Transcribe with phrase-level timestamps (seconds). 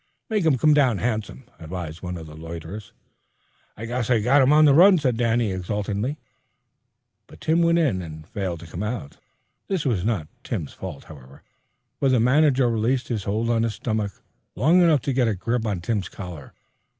[0.31, 2.91] "Make him come down handsome," advised one of the loiterers.
[3.77, 6.17] "I guess I got 'em on the run," said Danny exultingly.
[7.27, 9.17] But Tim went in and failed to come out.
[9.67, 11.43] This was not Tim's fault, however,
[11.99, 14.23] for the manager released his hold on his stomach
[14.55, 16.53] long enough to get a grip on Tim's collar.